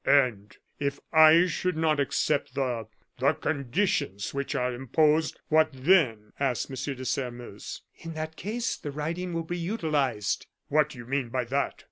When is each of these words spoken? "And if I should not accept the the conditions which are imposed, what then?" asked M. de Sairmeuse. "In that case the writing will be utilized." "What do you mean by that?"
"And 0.03 0.57
if 0.79 0.99
I 1.13 1.45
should 1.45 1.77
not 1.77 1.99
accept 1.99 2.55
the 2.55 2.87
the 3.19 3.33
conditions 3.33 4.33
which 4.33 4.55
are 4.55 4.73
imposed, 4.73 5.39
what 5.49 5.69
then?" 5.71 6.33
asked 6.39 6.71
M. 6.71 6.95
de 6.95 7.05
Sairmeuse. 7.05 7.83
"In 7.99 8.13
that 8.15 8.35
case 8.35 8.77
the 8.77 8.89
writing 8.89 9.31
will 9.31 9.43
be 9.43 9.59
utilized." 9.59 10.47
"What 10.69 10.89
do 10.89 10.97
you 10.97 11.05
mean 11.05 11.29
by 11.29 11.43
that?" 11.43 11.75